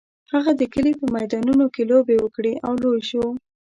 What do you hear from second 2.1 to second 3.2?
وکړې او لوی